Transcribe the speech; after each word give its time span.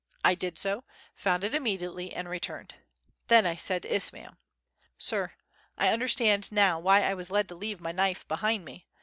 I 0.25 0.33
did 0.33 0.57
so, 0.57 0.83
found 1.13 1.43
it 1.43 1.53
immediately 1.53 2.11
and 2.11 2.27
returned. 2.27 2.73
Then 3.27 3.45
I 3.45 3.55
said 3.55 3.83
to 3.83 3.95
Ismail: 3.95 4.35
"Sir, 4.97 5.33
I 5.77 5.89
understand 5.93 6.51
now 6.51 6.79
why 6.79 7.03
I 7.03 7.13
was 7.13 7.29
led 7.29 7.47
to 7.49 7.55
leave 7.55 7.79
my 7.79 7.91
knife 7.91 8.27
behind 8.27 8.65
me. 8.65 8.83